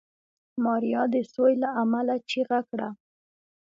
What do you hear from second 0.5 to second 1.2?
ماريا د